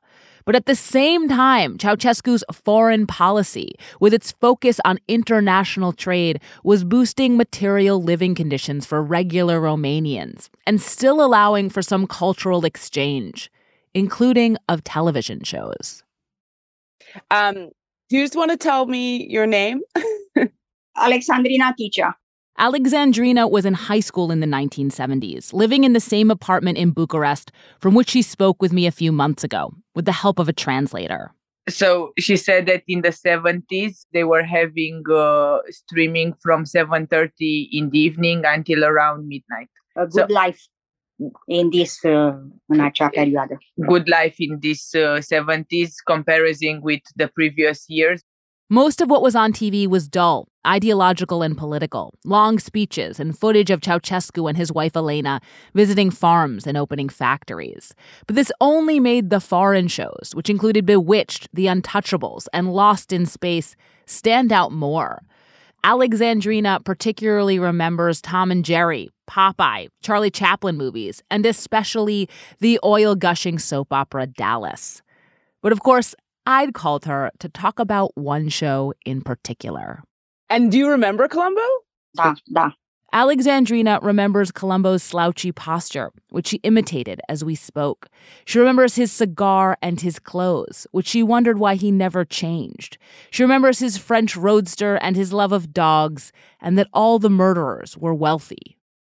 [0.46, 6.84] But at the same time, Ceausescu's foreign policy, with its focus on international trade, was
[6.84, 13.52] boosting material living conditions for regular Romanians and still allowing for some cultural exchange,
[13.94, 16.04] including of television shows.
[17.30, 17.70] Um,
[18.10, 19.82] do you just want to tell me your name?
[20.98, 22.14] Alexandrina Ticea.
[22.58, 27.52] Alexandrina was in high school in the 1970s, living in the same apartment in Bucharest
[27.80, 30.54] from which she spoke with me a few months ago, with the help of a
[30.54, 31.32] translator.
[31.70, 37.90] So she said that in the 70s they were having uh, streaming from 7:30 in
[37.92, 39.70] the evening until around midnight.
[39.96, 40.62] A good so, life
[41.48, 42.34] in this uh,
[42.66, 43.58] în acea perioadă.
[43.76, 48.22] Good life in this uh, 70s comparison with the previous years.
[48.74, 52.14] Most of what was on TV was dull, ideological, and political.
[52.24, 55.42] Long speeches and footage of Ceausescu and his wife Elena
[55.74, 57.94] visiting farms and opening factories.
[58.28, 63.26] But this only made the foreign shows, which included Bewitched, The Untouchables, and Lost in
[63.26, 65.22] Space, stand out more.
[65.84, 72.30] Alexandrina particularly remembers Tom and Jerry, Popeye, Charlie Chaplin movies, and especially
[72.62, 75.02] the oil gushing soap opera Dallas.
[75.62, 80.04] But of course, I'd called her to talk about one show in particular.
[80.50, 81.62] And do you remember Columbo?
[82.16, 82.72] Da, da.
[83.14, 88.08] Alexandrina remembers Columbo's slouchy posture, which she imitated as we spoke.
[88.46, 92.98] She remembers his cigar and his clothes, which she wondered why he never changed.
[93.30, 97.98] She remembers his French roadster and his love of dogs, and that all the murderers
[97.98, 98.78] were wealthy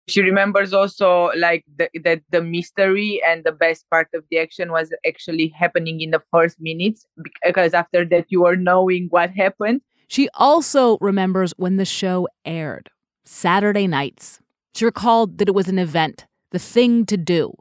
[0.09, 4.73] she remembers also like the, that the mystery and the best part of the action
[4.73, 7.07] was actually happening in the first minutes
[7.45, 9.81] because after that you were knowing what happened
[10.13, 12.91] she also remembers when the show aired
[13.25, 14.41] Saturday nights.
[14.75, 17.55] She recalled that it was an event, the thing to do.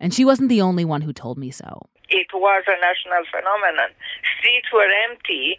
[0.00, 1.82] And she wasn't the only one who told me so.
[2.08, 3.90] It was a national phenomenon.
[4.38, 5.58] Streets were empty.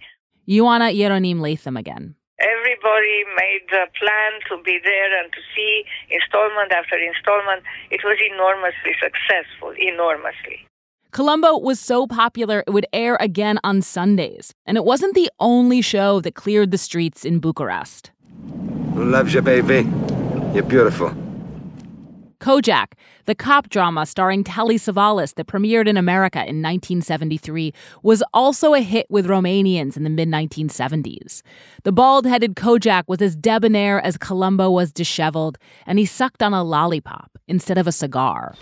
[0.50, 2.16] Ioana Ieronim Latham again.
[2.42, 7.62] Everybody made the plan to be there and to see installment after installment.
[7.92, 10.66] It was enormously successful, enormously.
[11.12, 15.82] Columbo was so popular it would air again on Sundays, and it wasn't the only
[15.82, 18.10] show that cleared the streets in Bucharest.
[18.96, 19.88] Love you, baby.
[20.54, 21.14] You're beautiful.
[22.42, 22.94] Kojak,
[23.26, 28.82] the cop drama starring Telly Savalas that premiered in America in 1973, was also a
[28.82, 31.44] hit with Romanians in the mid 1970s.
[31.84, 36.52] The bald headed Kojak was as debonair as Columbo was disheveled, and he sucked on
[36.52, 38.56] a lollipop instead of a cigar.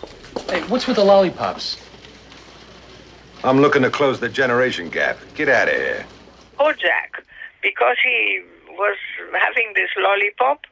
[0.46, 1.78] Hey, what's with the lollipops?
[3.42, 5.16] I'm looking to close the generation gap.
[5.34, 6.04] Get out of here.
[6.58, 7.24] Kojak,
[7.62, 8.98] because he was
[9.32, 10.66] having this lollipop,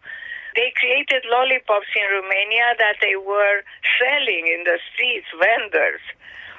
[0.59, 3.63] they created lollipops in Romania that they were
[3.97, 6.01] selling in the streets, vendors,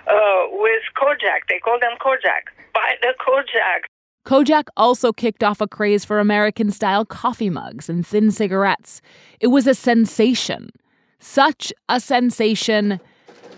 [0.07, 1.41] uh, with Kojak.
[1.49, 2.47] They call them Kojak.
[2.73, 3.91] Buy the Kojak.
[4.25, 9.01] Kojak also kicked off a craze for American style coffee mugs and thin cigarettes.
[9.41, 10.69] It was a sensation.
[11.19, 13.01] Such a sensation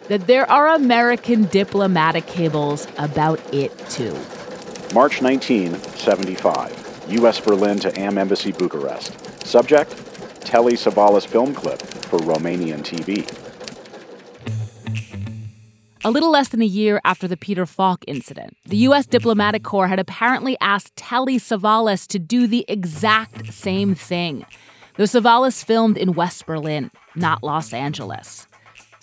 [0.08, 4.14] that there are American diplomatic cables about it too.
[4.92, 7.40] March 1975, U.S.
[7.40, 9.46] Berlin to Am Embassy Bucharest.
[9.46, 10.11] Subject
[10.44, 13.28] Telly Savalas film clip for Romanian TV.
[16.04, 19.06] A little less than a year after the Peter Falk incident, the U.S.
[19.06, 24.44] Diplomatic Corps had apparently asked Telly Savalas to do the exact same thing,
[24.98, 28.48] though Savalas filmed in West Berlin, not Los Angeles.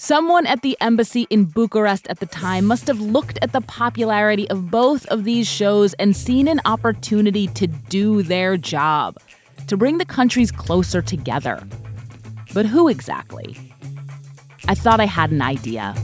[0.01, 4.49] Someone at the embassy in Bucharest at the time must have looked at the popularity
[4.49, 9.19] of both of these shows and seen an opportunity to do their job,
[9.69, 11.63] to bring the countries closer together.
[12.55, 13.57] But who exactly?
[14.67, 15.95] I thought I had an idea.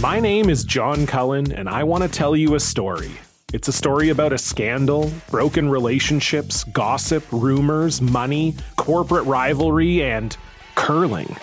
[0.00, 3.12] My name is John Cullen, and I want to tell you a story.
[3.52, 10.36] It's a story about a scandal, broken relationships, gossip, rumors, money, corporate rivalry, and
[10.74, 11.36] curling.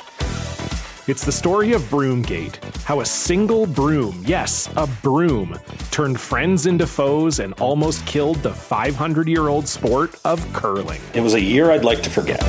[1.09, 5.57] It's the story of Broomgate, how a single broom, yes, a broom,
[5.89, 11.01] turned friends into foes and almost killed the 500 year old sport of curling.
[11.15, 12.39] It was a year I'd like to forget.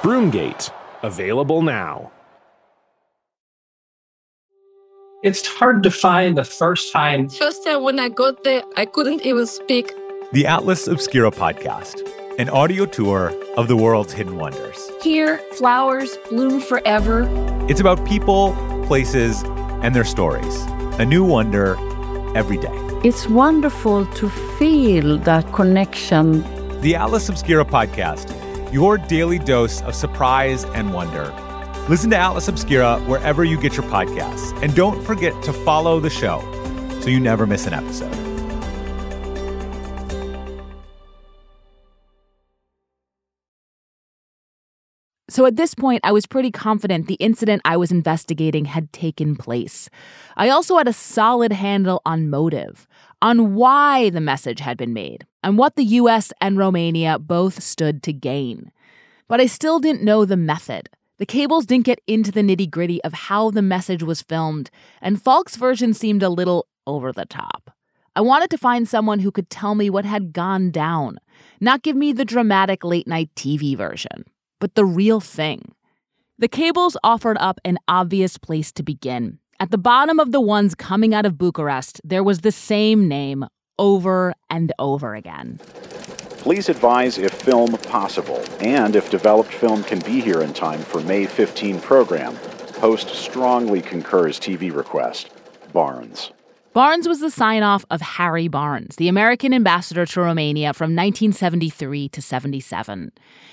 [0.00, 2.10] Broomgate, available now.
[5.22, 7.28] It's hard to find the first time.
[7.28, 9.92] First time when I got there, I couldn't even speak.
[10.32, 12.00] The Atlas Obscura podcast,
[12.38, 14.90] an audio tour of the world's hidden wonders.
[15.02, 17.28] Here, flowers bloom forever.
[17.68, 18.52] It's about people,
[18.86, 19.44] places,
[19.82, 20.62] and their stories.
[20.98, 21.76] A new wonder
[22.36, 22.76] every day.
[23.04, 26.42] It's wonderful to feel that connection.
[26.80, 28.26] The Atlas Obscura podcast,
[28.72, 31.32] your daily dose of surprise and wonder.
[31.88, 34.60] Listen to Atlas Obscura wherever you get your podcasts.
[34.60, 36.40] And don't forget to follow the show
[37.00, 38.33] so you never miss an episode.
[45.34, 49.34] So at this point, I was pretty confident the incident I was investigating had taken
[49.34, 49.90] place.
[50.36, 52.86] I also had a solid handle on motive,
[53.20, 58.00] on why the message had been made, and what the US and Romania both stood
[58.04, 58.70] to gain.
[59.26, 60.88] But I still didn't know the method.
[61.18, 64.70] The cables didn't get into the nitty gritty of how the message was filmed,
[65.02, 67.72] and Falk's version seemed a little over the top.
[68.14, 71.18] I wanted to find someone who could tell me what had gone down,
[71.60, 74.26] not give me the dramatic late night TV version,
[74.64, 75.74] but the real thing.
[76.38, 79.38] The cables offered up an obvious place to begin.
[79.60, 83.44] At the bottom of the ones coming out of Bucharest, there was the same name
[83.78, 85.58] over and over again.
[86.38, 91.02] Please advise if film possible and if developed film can be here in time for
[91.02, 92.34] May 15 program.
[92.78, 95.28] Post strongly concurs TV request.
[95.74, 96.32] Barnes.
[96.74, 102.08] Barnes was the sign off of Harry Barnes, the American ambassador to Romania from 1973
[102.08, 103.12] to 77.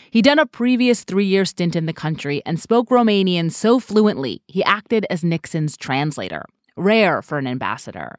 [0.10, 4.42] He'd done a previous three year stint in the country and spoke Romanian so fluently
[4.48, 6.46] he acted as Nixon's translator,
[6.76, 8.16] rare for an ambassador.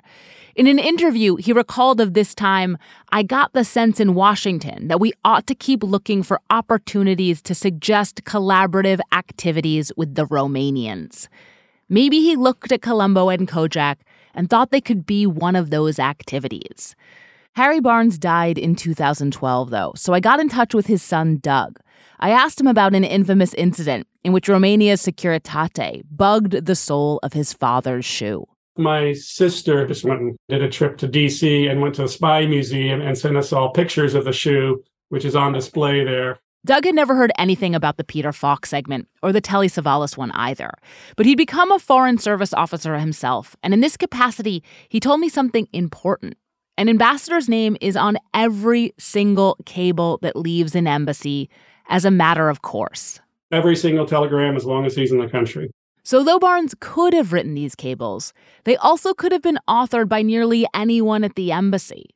[0.54, 2.78] In an interview, he recalled of this time
[3.10, 7.56] I got the sense in Washington that we ought to keep looking for opportunities to
[7.56, 11.26] suggest collaborative activities with the Romanians.
[11.88, 13.96] Maybe he looked at Columbo and Kojak
[14.34, 16.94] and thought they could be one of those activities.
[17.54, 21.78] Harry Barnes died in 2012, though, so I got in touch with his son, Doug.
[22.18, 27.32] I asked him about an infamous incident in which Romania's Securitate bugged the sole of
[27.32, 28.46] his father's shoe.
[28.78, 32.46] My sister just went and did a trip to DC and went to the Spy
[32.46, 36.40] Museum and sent us all pictures of the shoe, which is on display there.
[36.64, 40.30] Doug had never heard anything about the Peter Falk segment or the Telly Savalas one
[40.30, 40.70] either.
[41.16, 45.28] But he'd become a Foreign Service officer himself, and in this capacity, he told me
[45.28, 46.36] something important.
[46.78, 51.50] An ambassador's name is on every single cable that leaves an embassy
[51.88, 53.18] as a matter of course.
[53.50, 55.68] Every single telegram as long as he's in the country.
[56.04, 58.32] So, though Barnes could have written these cables,
[58.64, 62.10] they also could have been authored by nearly anyone at the embassy.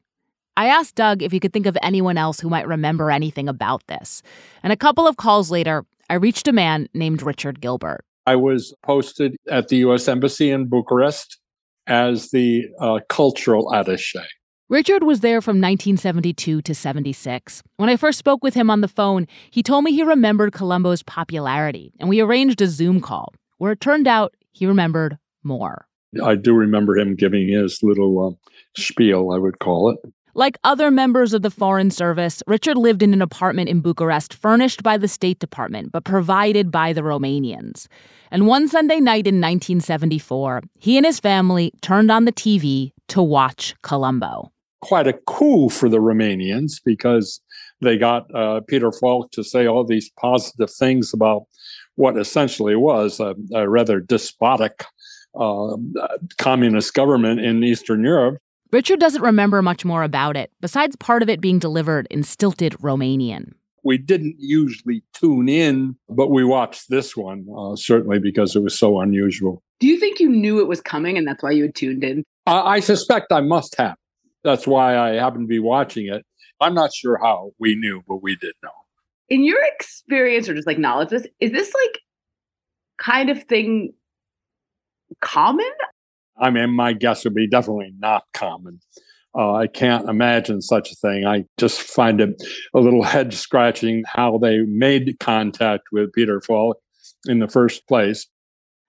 [0.57, 3.86] I asked Doug if he could think of anyone else who might remember anything about
[3.86, 4.22] this.
[4.62, 8.04] And a couple of calls later, I reached a man named Richard Gilbert.
[8.26, 10.09] I was posted at the U.S.
[10.09, 11.38] Embassy in Bucharest
[11.86, 14.26] as the uh, cultural attache.
[14.68, 17.62] Richard was there from 1972 to 76.
[17.76, 21.04] When I first spoke with him on the phone, he told me he remembered Columbo's
[21.04, 25.86] popularity, and we arranged a Zoom call, where it turned out he remembered more.
[26.24, 29.98] I do remember him giving his little uh, spiel, I would call it.
[30.37, 34.82] Like other members of the Foreign Service, Richard lived in an apartment in Bucharest furnished
[34.82, 37.87] by the State Department but provided by the Romanians.
[38.30, 43.22] And one Sunday night in 1974, he and his family turned on the TV to
[43.22, 44.53] watch Columbo.
[44.82, 47.41] Quite a coup for the Romanians because
[47.80, 51.45] they got uh, Peter Falk to say all these positive things about
[51.95, 54.84] what essentially was a, a rather despotic
[55.34, 55.78] uh,
[56.37, 58.37] communist government in Eastern Europe.
[58.72, 62.72] Richard doesn't remember much more about it, besides part of it being delivered in stilted
[62.74, 63.52] Romanian.
[63.84, 68.76] We didn't usually tune in, but we watched this one, uh, certainly because it was
[68.76, 69.62] so unusual.
[69.78, 72.24] Do you think you knew it was coming and that's why you had tuned in?
[72.46, 73.96] Uh, I suspect I must have.
[74.42, 76.24] That's why I happened to be watching it.
[76.60, 78.70] I'm not sure how we knew, but we did know.
[79.28, 82.00] In your experience or just like knowledge, this is this like
[82.98, 83.92] kind of thing
[85.20, 85.70] common?
[86.39, 88.80] I mean, my guess would be definitely not common.
[89.37, 91.26] Uh, I can't imagine such a thing.
[91.26, 92.43] I just find it
[92.74, 96.78] a little head scratching how they made contact with Peter Falk
[97.26, 98.26] in the first place.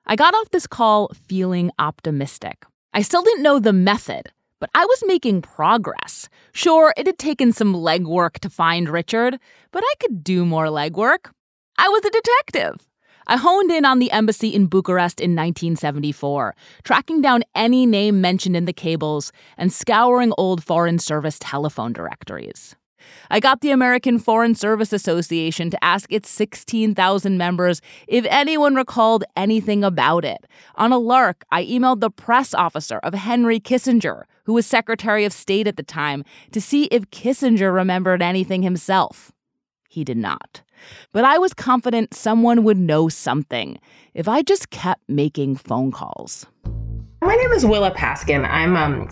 [0.05, 2.65] I got off this call feeling optimistic.
[2.93, 4.31] I still didn't know the method,
[4.61, 6.29] but I was making progress.
[6.53, 9.37] Sure, it had taken some legwork to find Richard,
[9.71, 11.29] but I could do more legwork.
[11.77, 12.87] I was a detective.
[13.29, 18.55] I honed in on the embassy in Bucharest in 1974, tracking down any name mentioned
[18.55, 22.77] in the cables and scouring old Foreign Service telephone directories.
[23.29, 29.25] I got the American Foreign Service Association to ask its 16,000 members if anyone recalled
[29.35, 30.45] anything about it.
[30.75, 35.33] On a lark, I emailed the press officer of Henry Kissinger, who was Secretary of
[35.33, 39.33] State at the time, to see if Kissinger remembered anything himself.
[39.97, 40.61] He did not.
[41.11, 43.79] But I was confident someone would know something
[44.13, 46.45] if I just kept making phone calls.
[47.23, 48.47] My name is Willa Paskin.
[48.47, 49.09] I'm um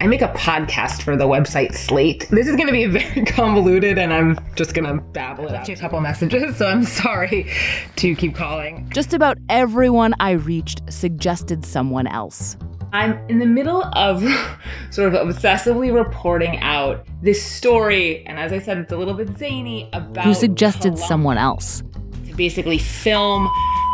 [0.00, 2.26] I make a podcast for the website Slate.
[2.30, 5.68] This is going to be very convoluted and I'm just going to babble it out
[5.68, 7.52] a couple messages, so I'm sorry
[7.96, 8.88] to keep calling.
[8.94, 12.56] Just about everyone I reached suggested someone else.
[12.96, 14.22] I'm in the middle of
[14.90, 19.36] sort of obsessively reporting out this story, and as I said, it's a little bit
[19.36, 21.82] zany about who suggested someone else
[22.26, 23.48] to basically film.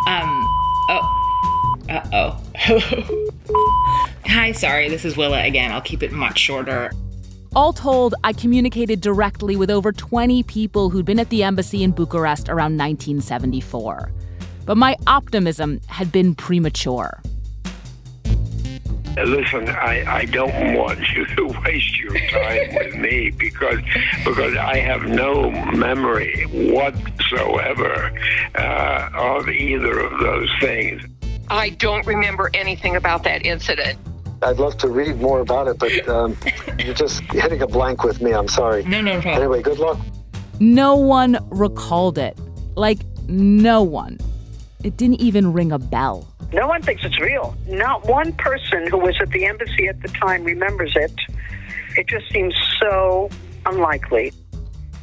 [0.07, 0.28] Um,
[0.88, 4.09] oh, uh oh, hello.
[4.26, 5.72] Hi, sorry, this is Willa again.
[5.72, 6.92] I'll keep it much shorter.
[7.57, 11.90] All told, I communicated directly with over 20 people who'd been at the embassy in
[11.90, 14.12] Bucharest around 1974.
[14.64, 17.20] But my optimism had been premature.
[19.17, 23.81] Listen, I, I don't want you to waste your time with me because
[24.25, 28.13] because I have no memory whatsoever
[28.55, 31.03] uh, of either of those things.
[31.51, 33.99] I don't remember anything about that incident.
[34.43, 36.37] I'd love to read more about it, but um,
[36.79, 38.33] you're just hitting a blank with me.
[38.33, 38.83] I'm sorry.
[38.85, 39.37] No, no problem.
[39.37, 39.99] Anyway, good luck.
[40.59, 42.39] No one recalled it.
[42.75, 44.19] Like, no one.
[44.83, 46.32] It didn't even ring a bell.
[46.53, 47.57] No one thinks it's real.
[47.66, 51.12] Not one person who was at the embassy at the time remembers it.
[51.96, 53.30] It just seems so
[53.64, 54.32] unlikely.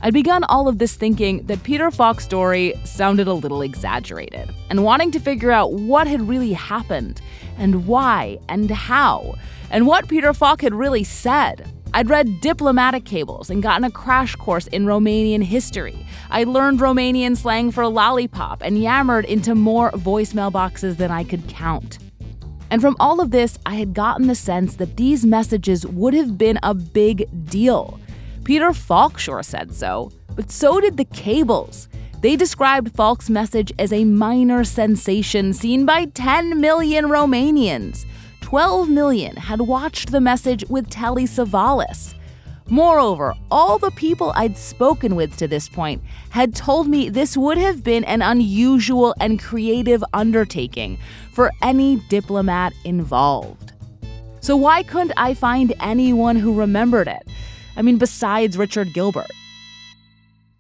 [0.01, 4.83] I'd begun all of this thinking that Peter Falk's story sounded a little exaggerated, and
[4.83, 7.19] wanting to figure out what had really happened,
[7.57, 9.35] and why, and how,
[9.71, 11.69] and what Peter Falk had really said.
[11.93, 16.05] I'd read diplomatic cables and gotten a crash course in Romanian history.
[16.29, 21.47] I learned Romanian slang for lollipop and yammered into more voicemail boxes than I could
[21.47, 21.97] count.
[22.69, 26.37] And from all of this, I had gotten the sense that these messages would have
[26.37, 27.99] been a big deal.
[28.43, 31.89] Peter Falk sure said so, but so did the cables.
[32.21, 38.05] They described Falk's message as a minor sensation seen by 10 million Romanians.
[38.49, 42.15] 12 million had watched the message with Telly Savalas.
[42.67, 47.59] Moreover, all the people I'd spoken with to this point had told me this would
[47.59, 50.97] have been an unusual and creative undertaking
[51.31, 53.73] for any diplomat involved.
[54.39, 57.27] So, why couldn't I find anyone who remembered it?
[57.77, 59.29] I mean, besides Richard Gilbert.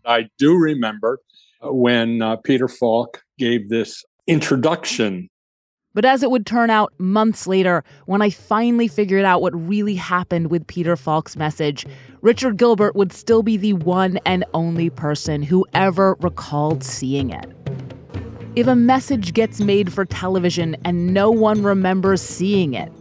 [0.05, 1.17] I do remember
[1.63, 5.27] when uh, Peter Falk gave this introduction
[5.93, 9.95] but as it would turn out months later, when I finally figured out what really
[9.95, 11.85] happened with Peter Falk's message,
[12.21, 17.51] Richard Gilbert would still be the one and only person who ever recalled seeing it.
[18.55, 22.91] If a message gets made for television and no one remembers seeing it,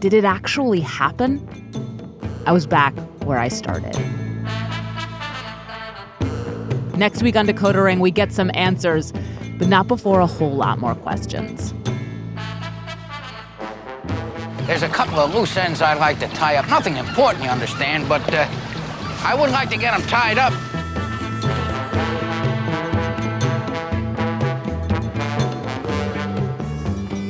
[0.00, 1.46] did it actually happen?
[2.46, 2.94] I was back
[3.24, 3.96] where I started.
[6.96, 9.12] Next week on Decoder Ring, we get some answers,
[9.58, 11.72] but not before a whole lot more questions.
[14.70, 16.68] There's a couple of loose ends I'd like to tie up.
[16.68, 18.46] Nothing important, you understand, but uh,
[19.24, 20.52] I wouldn't like to get them tied up.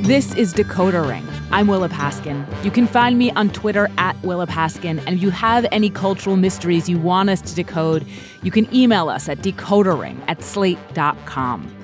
[0.04, 1.26] This is Decoder Ring.
[1.50, 2.44] I'm Willa Paskin.
[2.62, 5.02] You can find me on Twitter at Willa Paskin.
[5.06, 8.06] And if you have any cultural mysteries you want us to decode,
[8.42, 11.79] you can email us at decodering at slate.com.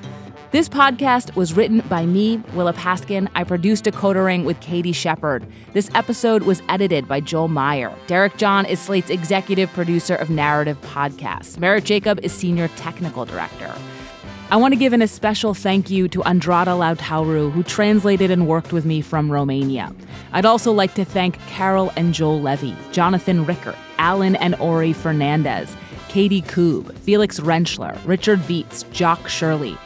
[0.52, 3.28] This podcast was written by me, Willa Paskin.
[3.34, 5.44] I produced Decoder Ring with Katie Shepard.
[5.72, 7.92] This episode was edited by Joel Meyer.
[8.06, 11.58] Derek John is Slate's executive producer of narrative podcasts.
[11.58, 13.74] Merritt Jacob is senior technical director.
[14.48, 18.46] I want to give an a special thank you to Andrada Lăutaru, who translated and
[18.46, 19.92] worked with me from Romania.
[20.32, 25.76] I'd also like to thank Carol and Joel Levy, Jonathan Rickert, Alan and Ori Fernandez,
[26.08, 29.76] Katie Koob, Felix Rentschler, Richard Viets, Jock Shirley,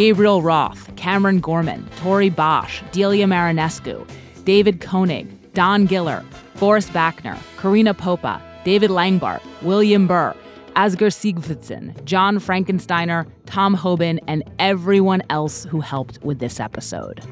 [0.00, 4.08] Gabriel Roth, Cameron Gorman, Tori Bosch, Delia Marinescu,
[4.44, 6.24] David Koenig, Don Giller,
[6.54, 10.34] Forrest Backner, Karina Popa, David Langbart, William Burr,
[10.74, 17.22] Asger Sigfusson, John Frankensteiner, Tom Hoban, and everyone else who helped with this episode.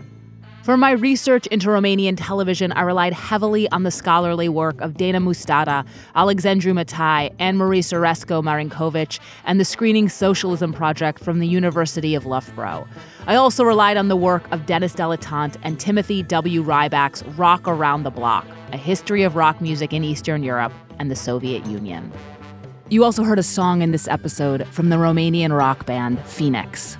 [0.63, 5.19] For my research into Romanian television, I relied heavily on the scholarly work of Dana
[5.19, 12.15] Mustata, Alexandru Matei, Anne Marie Sorescu Marinković, and the Screening Socialism Project from the University
[12.15, 12.87] of Loughborough.
[13.27, 16.63] I also relied on the work of Dennis Deletant and Timothy W.
[16.63, 21.17] Ryback's Rock Around the Bloc, a history of rock music in Eastern Europe and the
[21.17, 22.13] Soviet Union.
[22.91, 26.99] You also heard a song in this episode from the Romanian rock band Phoenix.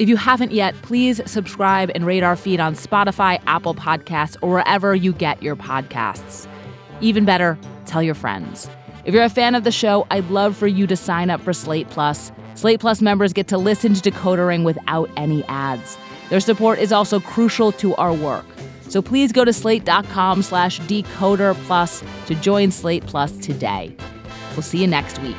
[0.00, 4.48] If you haven't yet, please subscribe and rate our feed on Spotify, Apple Podcasts, or
[4.48, 6.48] wherever you get your podcasts.
[7.02, 8.70] Even better, tell your friends.
[9.04, 11.52] If you're a fan of the show, I'd love for you to sign up for
[11.52, 12.32] Slate Plus.
[12.54, 15.98] Slate Plus members get to listen to Decoder Ring without any ads.
[16.30, 18.46] Their support is also crucial to our work.
[18.88, 23.94] So please go to slate.com slash decoder plus to join Slate Plus today.
[24.52, 25.36] We'll see you next week.